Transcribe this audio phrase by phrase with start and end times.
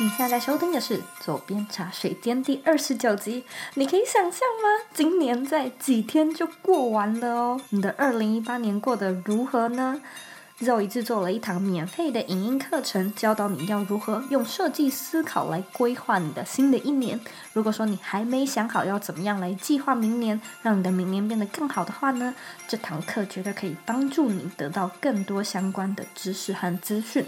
[0.00, 3.44] 你现在收听的是《左边茶水间》第二十九集。
[3.74, 4.86] 你可以想象吗？
[4.94, 7.60] 今年在几天就过完了哦。
[7.68, 10.00] 你的二零一八年过得如何呢
[10.60, 17.20] ？Zoe 制作了一堂免费的影音课程，教导你要如何用设计思考来规划你的新的一年。
[17.52, 22.34] 如果说你还没想好要怎么样来计划明年，让你的明年变得更好的话呢，
[22.66, 27.26] 这堂课绝对可以帮助你得到更多相关的知识和资讯。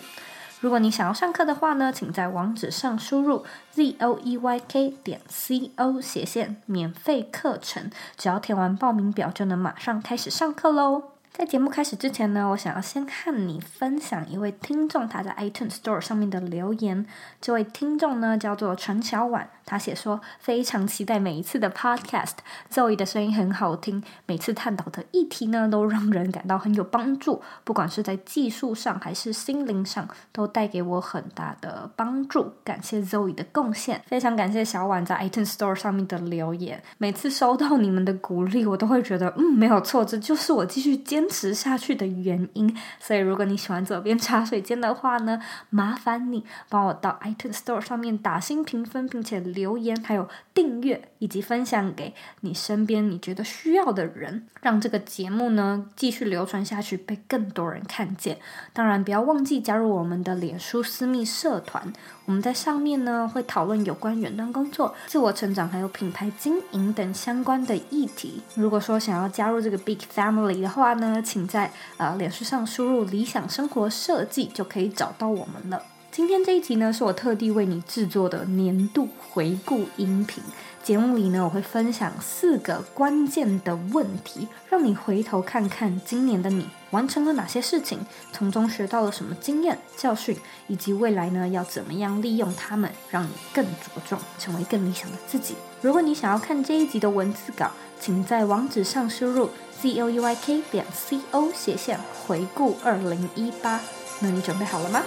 [0.65, 11.14] 如果你想要上课的话呢，请在网址上输入 z o e y k 点 c o 斜线免费课程，只要填完报名表就能马上开始上课喽。
[11.37, 17.05] 在节目开始之前呢，我想要先和你分享一位听众他在 iTunes Store 上面的留言。
[17.41, 32.53] 这位听众呢叫做陈小婉，他写说非常期待每一次的 Podcast，Zoe 的声音很好听，每次探讨的议题呢都让人感到很有帮助，不管是在技术上还是心灵上，都带给我很大的帮助。
[32.63, 36.81] 感谢 Zoe 的贡献，非常感谢小婉在 iTunes Store 上面的留言。
[36.99, 41.24] 每次收到你们的鼓励，我都会觉得嗯没有错，这就是我继续坚。
[41.25, 58.39] 坚持下去的原因，所以如果你喜欢左边茶水间的话呢，麻烦你帮我到 iTunes Store 上面打新评分，并且留言，还有订阅以及分享给你身边你觉得需要的人，让这个节目呢继续流传下去，被更多人看见。
[58.75, 61.91] 当然，不要忘记加入我们的脸书私密社团，
[62.27, 68.43] 我们在上面呢会讨论有关远端工作、自我成长还有品牌经营等相关的议题。
[68.55, 75.83] 如果说想要加入这个 Big Family 的话呢，请在呃脸书上输入“理想生活设计”就可以找到我们了。
[76.11, 80.43] 今天这一集呢，是我特地为你制作的年度回顾音频。
[80.83, 87.99] 节目里呢，我会分享四个关键的问题，让你回头看看今年的你完成了哪些事情，
[88.33, 93.69] 从中学到了什么经验教训，以及未来呢要怎么样利用它们，让你更茁
[94.09, 95.57] 壮，成为更理想的自己。
[95.83, 99.51] 如果你想要看这一集的文字稿，请在网址上输入
[99.83, 103.81] z o e y k 点 c o 斜线回顾二零一八。
[104.21, 105.03] 那你准备好了吗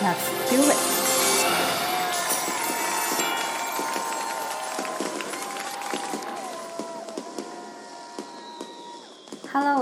[0.00, 1.13] ？Let's do it。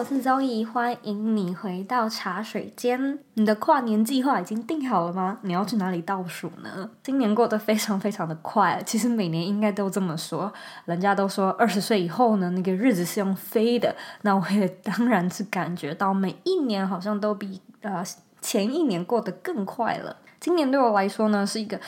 [0.03, 3.21] 我是 Zoe，欢迎你回到茶水间。
[3.35, 5.39] 你的跨年计划已经定好了吗？
[5.43, 6.91] 你要去哪里倒数呢？
[7.05, 10.53] 今年过得非常非常的快，其实每年应该都这么说。
[10.87, 13.95] 人家都说二十岁以后呢，那个日子是用飞的。
[14.23, 18.03] 那我也当然是感觉到每一年好像都比呃
[18.41, 20.17] 前一年过得更快了。
[20.43, 21.79] 今年对我来说呢，是一个。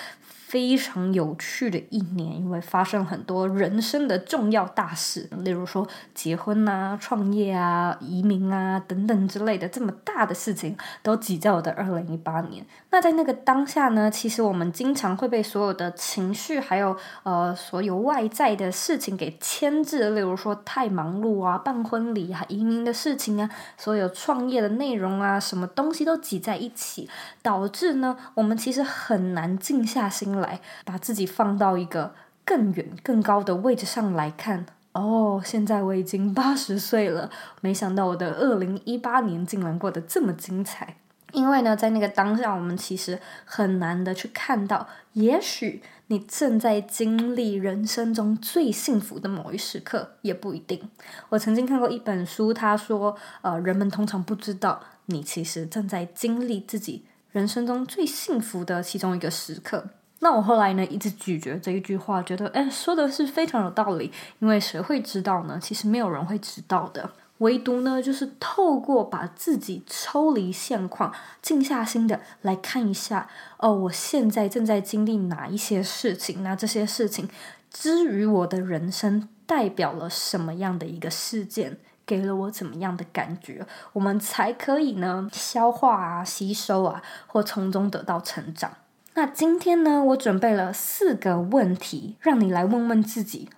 [0.47, 5.84] 非常有趣的一年，因为发生很多人生的重要大事，例如说
[6.15, 12.65] 结婚啊、创业啊、移民啊等等之类的这么大的事情，都挤在我的二零一八年。
[12.91, 27.09] 那在那个当下呢，其实我们经常会被所有的情绪，还有呃所有外在的事情给牵制，例如说太忙碌啊、办婚礼啊、移民的事情啊、所有创业的内容啊，什么东西都挤在一起，
[27.42, 30.44] 导致呢，我我们其实很难静下心来。
[30.44, 34.66] 来把自己放到一个更远、更高的位置上来看。
[34.93, 37.31] 哦，现在我已经八十岁了，
[37.62, 40.97] 没想到我的二零一八年竟然过得这么精彩。
[41.33, 50.91] 因为呢，在那个当下，我们其实很难的去看到，也许你正在经历人生中最幸福的某一时刻，也不一定。
[51.31, 59.84] 我曾经看过一本书，他说，呃，人们通常不知道你其实正在经历自己人生中最幸福的其中一个时刻。
[60.21, 64.12] 那我后来呢，一直咀嚼这一句话，觉得哎，说的是非常有道理。
[64.39, 65.59] 因为谁会知道呢？
[65.61, 67.11] 其实没有人会知道的。
[67.39, 71.12] 唯独呢，就是透过把自己抽离现况，
[71.43, 76.45] 静下心的来看一下，哦，我现在正在经历哪一些事情？
[76.45, 77.28] 那这些事情，
[77.69, 81.78] 之于我的人生，代表了什么样的一个事件？
[82.06, 83.66] 给了我怎么样的感觉？
[83.92, 88.72] 我们才可以呢，消化啊，吸收啊，或从中得到成长。
[89.15, 93.48] 那今天呢，我准备了四个问题，让你来问问自己，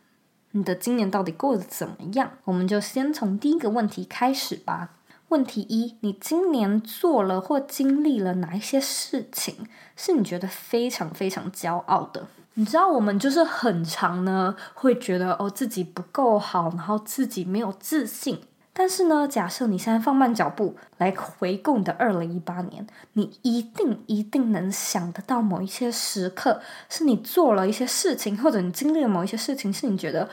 [0.51, 2.33] 你的今年到底过得怎么样？
[2.45, 4.91] 我们就先从第一个问题开始吧。
[5.29, 9.67] 问题一：你今年做了或经历了哪一些事情，
[9.97, 12.27] 是你觉得非常非常骄傲的？
[12.59, 18.41] 你知道，我们就是很常呢，会觉得哦，自己不够好，然后自己没有自信。
[18.73, 30.29] 但是呢，假设你现在放慢脚步来回顾你的二零一八年，你一定一定能想得到某一些时刻，是你做了一些事情，或者你经历了某一些事情，是你觉得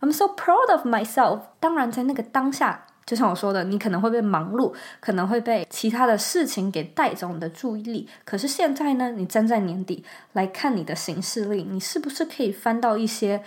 [0.00, 1.40] I'm so proud of myself。
[1.58, 8.08] 当然，在那个当下，就像我说的，你可能会被忙碌，可能会被其他的事情给带走你的注意力。
[8.24, 13.42] 可是现在呢，你站在年底来看你的行事历，你是不是可以翻到一些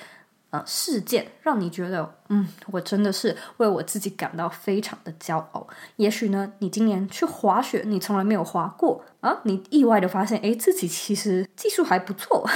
[0.52, 5.68] 呃事件，让你觉得，嗯，我真的是为我自己感到非常的骄傲。
[5.96, 12.48] 也许呢，你今年去滑雪，你从来没有滑过啊，你意外的发现，诶，自己其实技术还不错。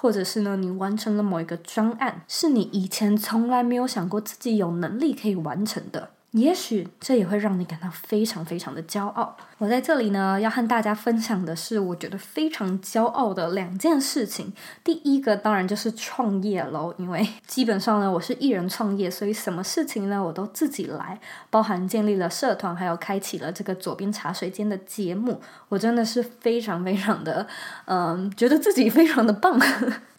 [0.00, 6.10] 或者是呢，你完成了某一个专案，是你以前从来没有想过自己有能力可以完成的。
[6.38, 9.36] 也许这也会让你感到非常非常的骄傲。
[9.58, 14.52] 我在这里呢，要和大家分享的是，我觉得非常骄傲的两件事情。
[14.84, 21.18] 第一个当然就是创业喽，因为基本上呢，我是一人创业，所以什么事情呢，我都自己来，
[21.50, 25.40] 包含建立了社团，还有开启了这个左边茶水间的节目。
[25.68, 27.46] 我真的是非常非常的，
[27.86, 29.58] 嗯，觉得自己非常的棒。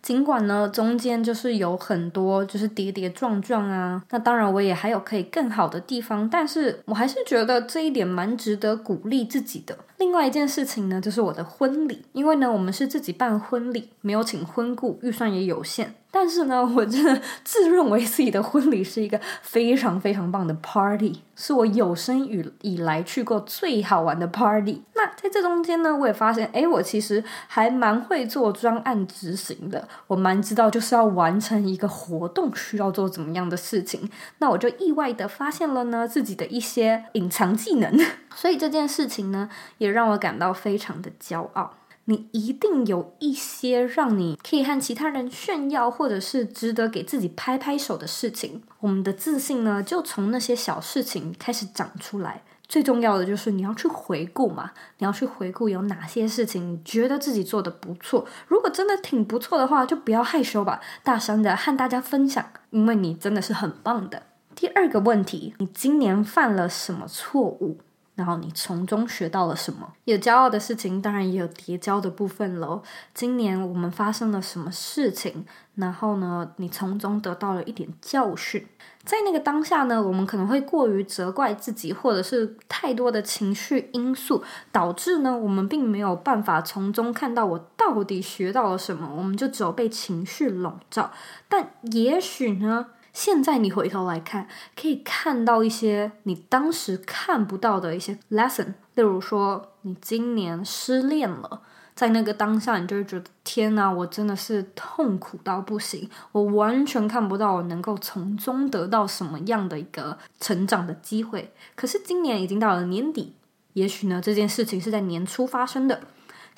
[0.02, 9.78] 尽管呢，中间就是有很多就是跌跌撞撞啊，那当然我也还有可以更好的地方，但是我还是觉得这一点蛮值得鼓励自己的。
[10.00, 15.94] 另外一件事情呢，就是我的婚礼，因为呢，我们是自己办婚礼，没有请婚顾，预算也有限。
[16.12, 24.82] 但是呢，我真的自认为自己的婚礼是一个非常非常棒的 party，是我有生以以来去过最好玩的 party。
[24.96, 34.10] 那在这中间呢，我也发现，诶，我其实还蛮会做专案执行的，我蛮知道就是要完成一个活动需要做怎么样的事情。
[34.40, 37.96] 那我就意外的发现了呢，自己的一些隐藏技能，
[38.34, 39.48] 所以这件事情呢，
[39.78, 41.76] 也让我感到非常的骄傲。
[42.06, 48.64] 你一定有一些让你可以和其他人炫耀，或者是值得给自己拍拍手的事情。
[48.80, 52.42] 我们的自信呢，就从那些小事情开始长出来。
[52.68, 58.26] 最重要的就是你要去回顾嘛，你要去回顾有哪些事情你觉得自己做得不错。
[58.48, 64.24] 如果真的挺不错的话，就不要害羞吧，大声的和大家分享，因为你真的是很棒的。
[64.56, 67.78] 第二个问题，你今年犯了什么错误？
[68.20, 69.94] 然后你从中学到了什么？
[70.04, 72.84] 有骄傲的事情，当然也有跌交的部分喽。
[73.14, 75.46] 今年我们发生了什么事情？
[75.76, 78.68] 然后呢，你从中得到了一点教训。
[79.06, 84.44] 在那个当下呢，我们可能会过于责怪自己，或者是太多的情绪因素，
[84.74, 89.10] 导致呢，我们并没有办法从中看到我到底学到了什么。
[89.16, 91.10] 我们就只有被情绪笼罩。
[91.48, 94.48] 但也许呢，现在你回头来看，
[94.80, 98.74] 可以看到一些你当时看不到的一些 lesson。
[98.96, 101.62] 例如说，你今年失恋了，
[101.96, 111.54] 在那个当下，你就会觉得天哪，我真的是痛苦到不行，我完全看不到我能够从中得到什么样的一个成长的机会。
[111.76, 113.36] 可是今年已经到了年底，
[113.74, 116.02] 也许呢，这件事情是在年初发生的。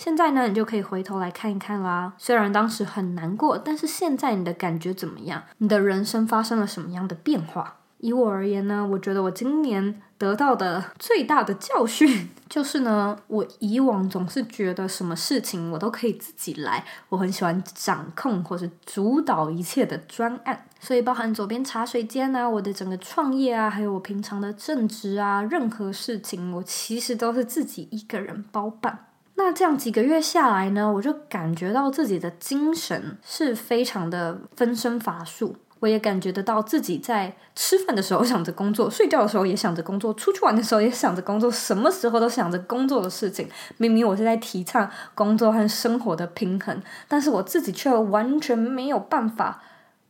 [0.03, 2.12] 现在呢，你就可以回头来看一看啦。
[2.18, 5.44] 虽然当时很难过，但是现在你的感觉怎么样？
[5.59, 7.75] 你的人生发生了什么样的变化？
[8.00, 29.06] 以我而言呢，我觉得我今年得到的最大的教训 就是呢，我以往总是觉得什么事情我都可以自己来，我很喜欢掌控或是主导一切的专案，所以包含左边茶水间啊，我的整个创业啊，还有我平常的正职啊，任何事情我其实都是自己一个人包办。
[29.44, 35.56] 那这样几个月下来呢，我就感觉到自己的精神是非常的分身乏术。
[35.80, 43.50] 我也感觉得到自己在吃饭的时候想着工作，睡觉的时候也想着工作，出去玩的时候也想着工作，什么时候都想着工作的事情。
[43.78, 49.63] 明明我是在提倡工作和生活的平衡，但是我自己却完全没有办法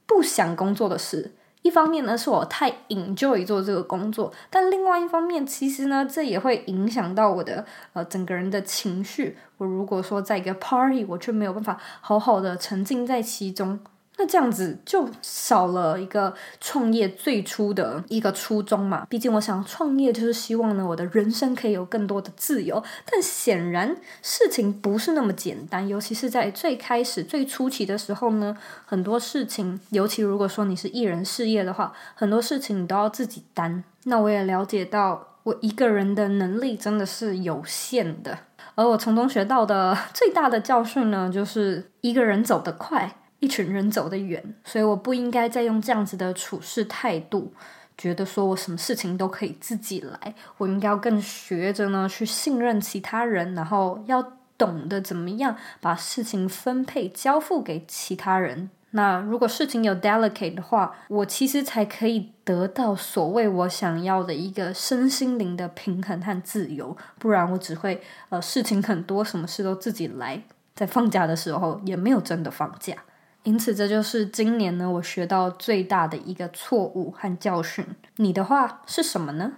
[0.06, 1.32] 不想工作的事。
[1.62, 9.38] 一方面呢，是我太 enjoy 做这个工作，但另外一方面，其实呢，这也会影响到我的呃整个人的情绪。
[9.58, 13.80] 我如果说在一个 party，我却没有办法好好的沉浸在其中。
[14.22, 19.08] 那这样子就少了一个创业最初的一个初衷嘛。
[19.10, 22.84] 毕竟我想创业就是希望呢，我的人生可以有更多的自由。
[23.12, 33.84] 但显然事情不是那么简单，尤其是在最开始最初期的时候呢，很多事情，尤其如果说你是艺人事业的话，很多事情你都要自己担。
[34.04, 38.38] 那我也了解到，我一个人的能力真的是有限的。
[38.76, 43.18] 而我从中学到的 最大的教训呢，就是一个人走得快。
[43.42, 47.52] 一群人走得远，所以我不应该再用这样子的处事态度，
[47.98, 50.36] 觉得说我什么事情都可以自己来。
[50.58, 58.70] 我应该要更学着呢，去信任其他人，然后要懂得怎么样把事情分配交付给其他人。
[58.92, 66.96] 那如果事情有 delegate 的话，我其实才可以得到所谓我想要的一个身心灵的平衡和自由。
[67.18, 70.44] 不然我只会呃事情很多，什么事都自己来，
[70.76, 72.94] 在放假的时候也没有真的放假。
[73.44, 77.84] 因此，这就是今年呢我学到最大的一个错误和教训。
[78.18, 79.54] 你的话是什么呢？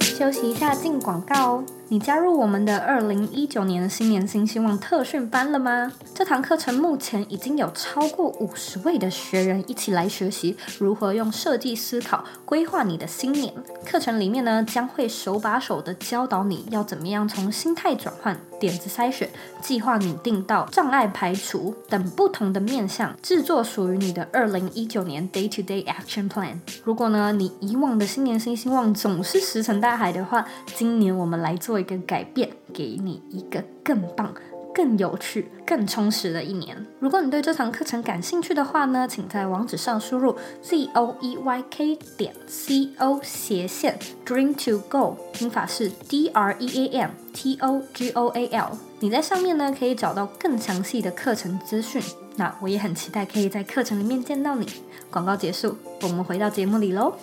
[0.00, 1.64] 休息一下，进广告哦。
[1.92, 5.92] 你加入我们的二零一九年新年新希望特训班了吗？
[6.14, 13.52] 这堂课程目前已经有超过五十位的学员一起来学习如何用设计思考规划你的新年。
[13.84, 19.28] 课程里面呢，将会手把手的教导你要怎么样从心态转换、点子筛选、
[19.60, 26.56] 计划拟定到障碍排除等不同的面向，制作属于你的二零一九年 Day to Day Action Plan。
[26.84, 31.81] 如果呢，你以往的新年新希望总是石沉大海的话，今年我们来做。
[31.82, 34.34] 一个改变，给你一个更棒、
[34.74, 36.86] 更有趣、更充实的一年。
[36.98, 46.86] 如果你对这堂课程感兴趣的话呢，请在网址上输入 z o e y k 点 c o 斜线 dream to go，拼法是 d r e
[46.86, 48.78] a m t o g o a l。
[49.00, 52.00] 你在上面呢可以找到更详细的课程资讯。
[52.36, 54.66] 那我也很期待可以在课程里面见到你。
[55.10, 57.14] 广告结束，我们回到节目里喽。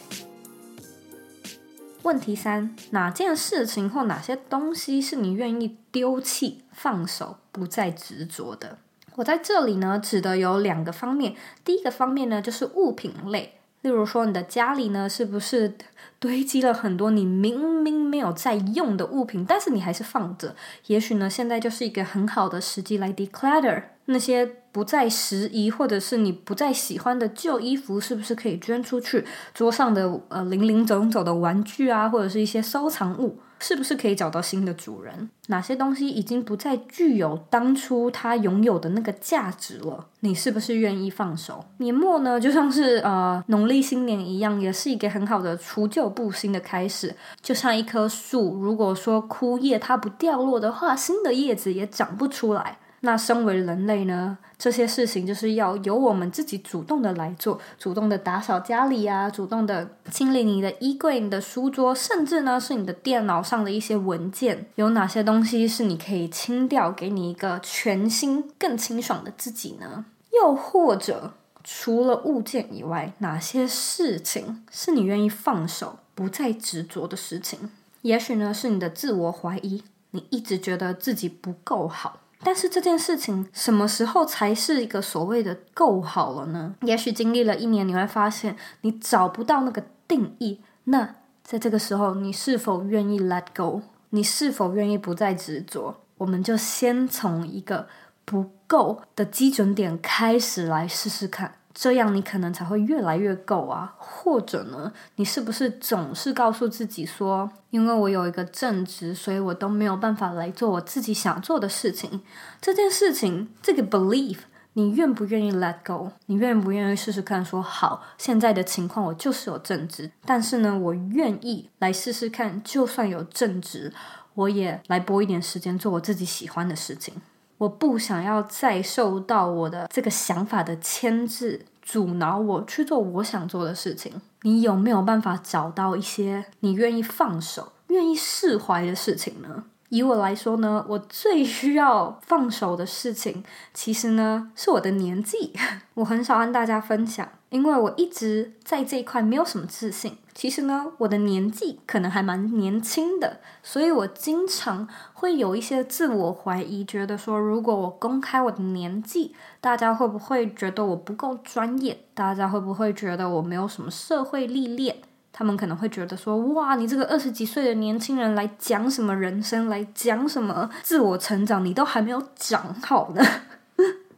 [2.04, 8.78] 问题三：哪件事情或哪些东西是你愿意丢弃、放手、不再执着的？
[9.16, 11.36] 我在这里呢，指的有两个方面。
[11.66, 15.76] 第一个方面呢，就是物品类，例如说你的家里呢，是不是
[16.20, 20.56] 堆积了很多你明明没有在用的物品，但是你还是放着？
[20.88, 23.84] 也许呢，现在就是一个很好的时机来 declutter。
[24.06, 29.24] 那些不再时宜，或者是你不再喜欢的旧衣服，是不是可以捐出去？
[29.54, 35.30] 桌上的呃零零总总的玩具啊，或者是一些收藏物，是不是可以找到新的主人？
[35.48, 40.08] 哪些东西已经不再具有当初它拥有的那个价值了？
[40.22, 41.66] 你是不是愿意放手？
[41.78, 47.16] 年末呢，就像是呃农历新年一样，也是一个很好的除旧布新的开始。
[47.42, 52.80] 就像一棵树，如果说枯叶它不掉落的话，新的叶子也长不出来。
[53.02, 70.06] 那身为人类呢，这些事情就是要由我们自己主动的来做，主动的打扫家里啊，主动的清理你的衣柜、你的书桌，甚至呢是你的电脑上的一些文件，有哪些东西是你可以清掉，给你一个全新、更清爽的自己呢？
[70.34, 77.70] 又或者，除了物件以外，哪些事情是你愿意放手、不再执着的事情？
[78.02, 82.22] 也许呢是你的自我怀疑，你一直觉得自己不够好。
[82.42, 86.76] 但是这件事情什么时候才是一个所谓的够好了呢？
[86.82, 90.62] 也许经历了一年，你会发现你找不到那个定义。
[90.86, 93.82] 那在这个时候，你是否愿意 let go？
[94.12, 96.02] 你是否愿意不再执着？
[96.18, 97.88] 我们就先从一个
[98.26, 101.59] 不够的基准点开始来试试看。
[101.82, 112.20] 这样你可能才会越来越够啊，或者呢，你是不是总是告诉自己说，因为我有一个正职，所以我都没有办法来做我自己想做的事情。
[112.60, 114.40] 这件事情，这个 belief，
[114.74, 116.12] 你愿不愿意 let go？
[116.26, 123.94] 你愿不愿意试试看说，好，现在的情况我就是有正职，但是呢，我愿意来试试看，就算有正职，
[124.34, 127.14] 我也来拨一点时间做我自己喜欢的事情。
[127.60, 134.20] 我不想要再受到我的这个想法的牵制、阻挠我去做我想做的事情。
[134.42, 139.66] 你有没有办法找到一些你愿意放手、愿意释怀的事情呢？
[139.90, 145.52] 以我来说呢，我最需要放手的事情，其实呢，是我的年纪。
[145.96, 150.18] 我很少跟大家分享，因为我一直在这一块没有什么自信。
[150.40, 162.06] 其实呢，我的年纪可能还蛮年轻的，所以我经常会有一些自我怀疑，觉得说，如果我公开我的年纪，大家会不会觉得我不够专业？
[162.14, 164.96] 大家会不会觉得我没有什么社会历练？
[165.34, 173.22] 他们可能会觉得说：“哇，你这个二十几岁的年轻人来讲什么人生，来讲什么自我成长，你都还没有讲好呢。”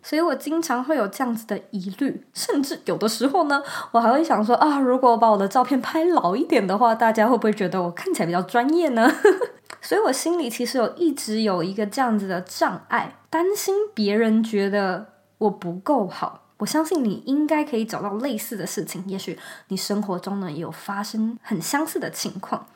[0.04, 9.12] 所以我经常会有这样子的疑虑，甚至有的时候呢，我还会想说：“啊，如果我把我的照片拍老一点的话，大家会不会觉得我看起来比较专业呢？”
[9.82, 15.08] 所以我心里其实有一直有一个这样子的障碍，担心别人觉得
[15.40, 16.41] 我不够好。
[16.62, 19.38] 我相信你应该可以找到类似的事情，也许
[19.70, 22.68] 你生活中呢也有发生很相似的情况，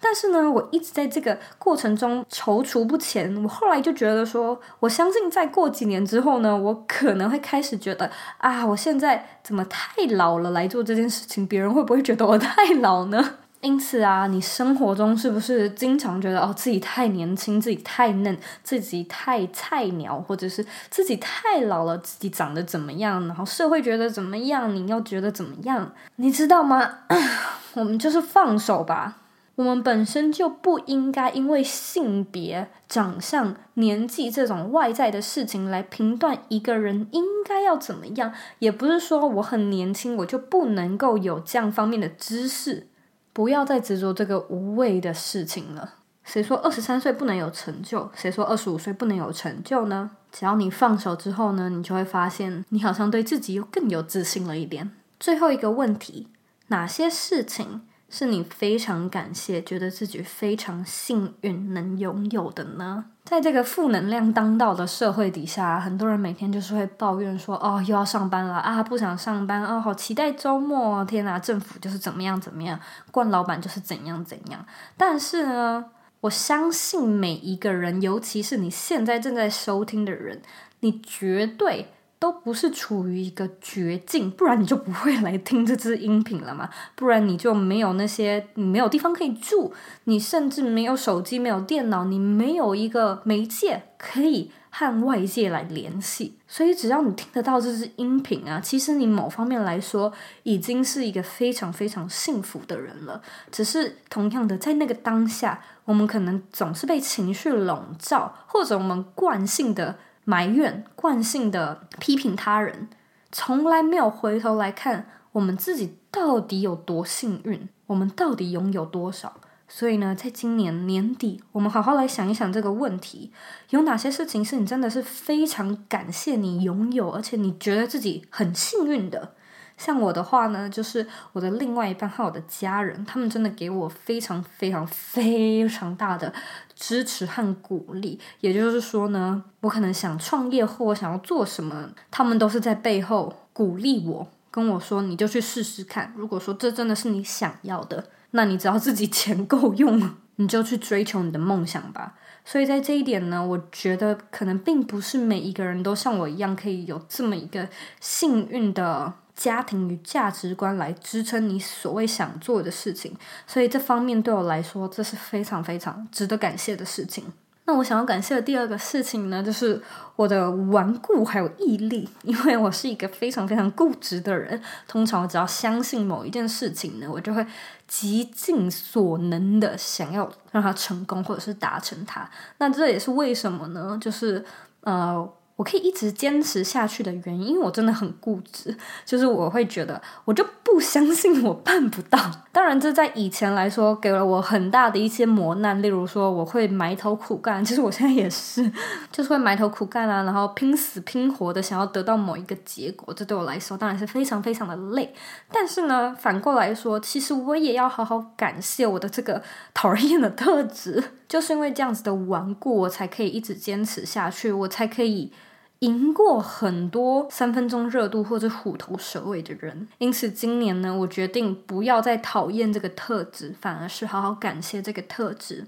[0.00, 3.36] 但是呢，我一直在这个过程中踌躇不前。
[3.42, 11.46] 我后来就觉得说，我相信再过几年之后呢，我可能会开始觉得啊，我现在怎么太老了来做这件事情？
[11.46, 13.40] 别人会不会觉得我太老呢？
[13.64, 23.26] 因此啊，你生活中是不是经常觉得哦，自己太年轻，自己太嫩，自己太菜鸟，或者是自己太老了，自己长得怎么样？
[23.26, 24.76] 然后社会觉得怎么样？
[24.76, 25.90] 你要觉得怎么样？
[26.16, 26.98] 你知道吗？
[27.72, 29.16] 我们就是放手吧，
[29.54, 38.30] 我们本身就不应该因为性别、长相、年纪这种外在的事情来评断一个人应该要怎么样。
[38.58, 42.88] 也不是说我很年轻，我就不能够有这样方面的知识。
[43.34, 45.94] 不要再执着这个无谓的事情了。
[46.22, 48.08] 谁说二十三岁不能有成就？
[48.14, 50.12] 谁说二十五岁不能有成就呢？
[50.32, 54.90] 只要你放手之后呢，你就会发现，你好像对自己又更有自信了一点。
[55.20, 56.28] 最后一个问题：
[56.68, 57.82] 哪些事情？
[58.14, 63.06] 是你非常感谢，觉得自己非常幸运能拥有的呢？
[63.24, 71.04] 在这个负能量当道的社会底下，很多人每天就是会抱怨说：“哦，又要上班了啊，不想上班啊，好期待周末！
[71.04, 72.78] 天哪，政府就是怎么样怎么样，
[73.10, 74.64] 惯老板就是怎样怎样。”
[74.96, 75.86] 但是呢，
[76.20, 80.40] 我相信每一个人，尤其是你现在正在收听的人，
[80.78, 81.88] 你绝对。
[82.18, 86.70] 都不是处于一个绝境，不然你就不会来听这支音频了嘛？
[86.94, 96.38] 不然你就没有那些，你没有地方可以住，你甚至没有手机，没有电脑，你没有一个媒介可以和外界来联系。
[96.48, 100.10] 所以只要你听得到这支音频啊，其实你某方面来说
[100.44, 103.20] 已经是一个非常非常幸福的人了。
[103.50, 109.98] 只是同样的，在那个当下，我们可能总是被情绪笼罩，或者我们惯性的。
[110.24, 112.88] 埋怨、惯性的批评他人，
[113.30, 119.40] 从来没有回头来看我们自己到底有多幸运，我们到底拥有多少。
[119.66, 123.32] 所以呢，在今年年底，我们好好来想一想这个问题：
[123.70, 129.34] 有哪些事情是你真的是非常感谢你拥有，而且你觉得自己很幸运的？
[129.76, 136.32] 像我的话呢，就是我的另外一半和我的家人，他们真的给我非常非常非常大的
[136.76, 138.18] 支持和鼓励。
[138.40, 146.12] 也就是说呢，我可能想创业或我想要做什么，他们都是在背后鼓励我，跟我说：“你就去试试看。
[146.16, 152.14] 如果说这真的是你想要的，那你只要自己 钱够用，你就去追求你的梦想吧。”
[152.46, 159.14] 所以在这一点呢，我觉得可能并不是每一个人都像我一样可以有这么一个幸运的。
[159.34, 167.24] 家庭与价值观来支撑你所谓想做的事情，所以这方面对我来说，这是非常非常值得感谢的事情。
[167.66, 169.82] 那我想要感谢的第二个事情呢，就是
[170.16, 174.60] 我的顽固还有毅力，因为我是一个非常非常固执的人。
[174.86, 177.44] 通常我只要相信某一件事情呢，我就会
[177.88, 182.30] 极尽所能的想要让它成功，或者是达成它。
[182.58, 183.98] 那这也是为什么呢？
[184.00, 184.44] 就是
[184.82, 185.28] 呃。
[185.56, 192.18] 我可以一直坚持下去的原因，因为我真的很固执， 就是我会觉得我就不相信我办不到。
[192.50, 198.68] 当然，这在以前来说给了我很大的一些磨难，例如说我会埋头苦干， 其实我现在也是，
[199.12, 203.14] 就是会埋头苦干啊，然后拼死拼活的想要得到某一个结果。
[203.14, 205.14] 这对我来说当然是非常非常的累。
[205.52, 209.40] 但是呢，反过来说，其实我也要好好感谢我的这个
[209.72, 215.32] 讨厌的特质， 就是因为这样子的顽固，我才可以一直坚持下去，我才可以。
[215.80, 225.66] 赢过很多三分钟热度或者虎头蛇尾的人，因此今年呢，我决定不要再讨厌这个特质，反而是好好感谢这个特质。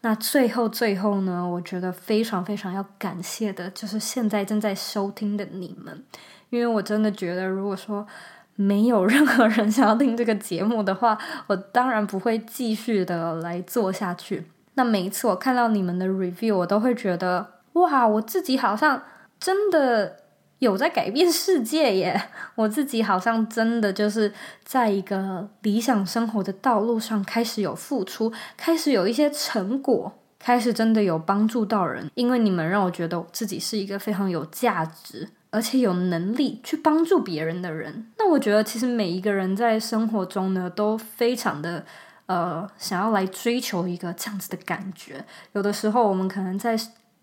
[0.00, 6.02] 那最后最后呢，我觉得非常非常要感谢的就是现在正在收听的你们，
[6.50, 8.04] 因为我真的觉得，如果说
[8.56, 14.46] 没有任何人想要听这个节目的话，我当然不会继续的来做下去。
[14.74, 19.02] 那每一次我看到你们的 review，我都会觉得哇，我自己好像。
[19.38, 20.20] 真的
[20.58, 22.30] 有在改变世界耶！
[22.56, 24.32] 我自己好像真的就是
[24.64, 32.10] 在一个理想生活的道路上开始有付出，开始有一些成果，开始真的有帮助到人。
[32.14, 38.10] 因为你们让我觉得自己是一个非常有价值，而且有能力去帮助别人的人。
[38.18, 41.84] 那我觉得其实每一个人在生活中呢，都非常的
[42.24, 45.22] 呃想要来追求一个这样子的感觉。
[45.52, 46.74] 有的时候我们可能在。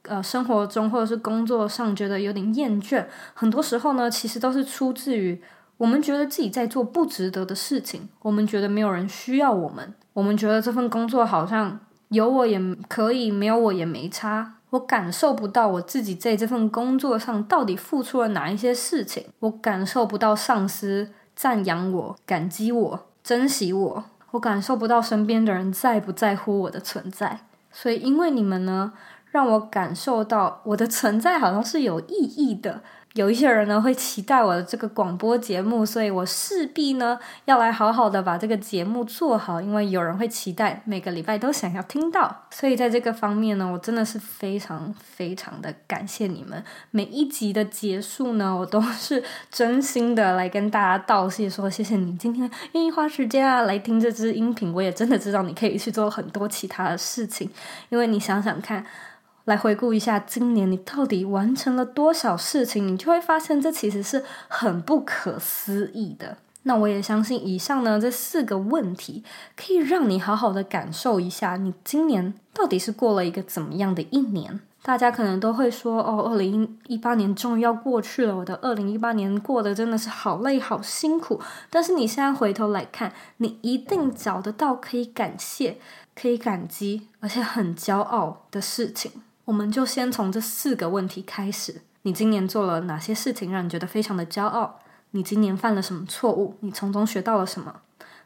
[0.04, 5.42] 呃，生活中或者是工作上觉得有点厌倦，很多时候呢，其实都是出自于
[5.78, 27.40] 我们觉得自己在做不值得的事情，我们觉得没有人需要我们，我们觉得这份工作好像有我也可以，没有我也没差，我感受不到我自己在这份工作上到底付出了哪一些事情，我感受不到上司赞扬我、感激我、珍惜我，我感受不到身边的人在不在乎我的存在，
[27.72, 28.92] 所以因为你们呢。
[29.34, 46.64] 让我感受到我的存在好像是有意义的，有一些人呢会期待我的这个广播节目，所以我势必呢要来好好的把这个节目做好，因为有人会期待每个礼拜都想要听到，所以在这个方面呢，我真的是非常非常的感谢你们。
[46.92, 54.72] 每一集的结束呢，我都是真心的来跟大家道谢，说谢谢你今天愿意花时间啊来听这支音频。
[54.72, 57.50] 我也真的知道你可以去做很多其他的事情，
[57.90, 58.86] 因为你想想看。
[59.46, 66.38] 来回顾一下今年你到底完成了多少事情，你就会发现这其实是很不可思议的。
[66.64, 69.22] 那我也相信以上呢这四个问题
[69.58, 74.62] 可以让你好好的感受一下，你今年到底是过了一个怎么样的一年。
[74.82, 81.40] 大家可能都会说，哦，二零一八年终于要过去了，我的二零一八年过得真的是好累好辛苦。
[81.70, 85.78] 但是你现在回头来看，你一定找得到可以感谢、
[86.14, 89.12] 可以感激，而且很骄傲的事情。
[89.46, 91.82] 我们就先从这四个问题开始。
[92.04, 94.80] 你今年做了哪些事情让你觉得非常的骄傲？
[95.12, 96.58] 你今年犯了什么错误？
[96.62, 97.82] 你从中学到了什么？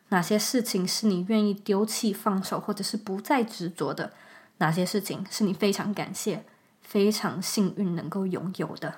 [0.09, 4.13] 哪些事情是你愿意丢弃、放手，或者是不再执着的？
[4.59, 6.45] 哪些事情是你非常感谢、
[6.81, 8.93] 非常幸运能够拥有的？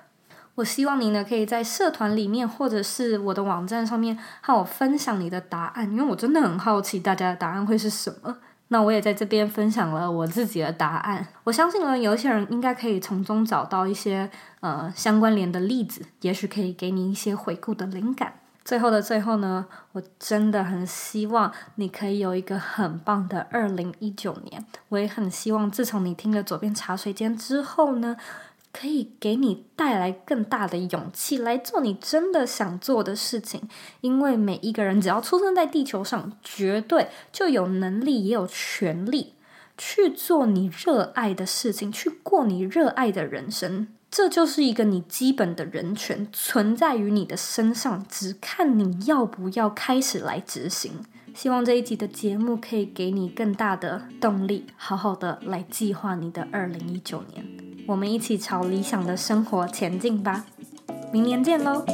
[0.56, 8.38] 我希望你呢，可以在社团里面，或者是我的网站上面和我分享你的答案，因为我真的很好奇大家的答案会是什么。
[8.72, 14.30] 那我也在这边分享了我自己的答案，我相信呢，有一些人应该可以从中找到一些
[14.62, 18.34] 呃相关联的例子，也许可以给你一些回顾的灵感。
[18.64, 28.16] 最后的最后呢，我真的很希望你可以有一个很棒的二零一九年，我也很希望自从你听了左边茶水间之后呢。
[28.72, 33.68] 可以给你带来更大的勇气来做你真的想做的事情，
[34.02, 39.34] 因为每一个人只要出生在地球上，绝对就有能力也有权利
[39.78, 43.88] 去做你热爱的事情，去过你热爱的人生。
[44.12, 51.04] 这就是一个你基本的人权，存在于你的身上，只看你要不要开始来执行。
[51.42, 57.46] 希望这一集的节目可以给你更大的动力，好好的来计划你的二零一九年。
[57.88, 60.44] 我们一起朝理想的生活前进吧！
[61.14, 61.86] 明年见喽！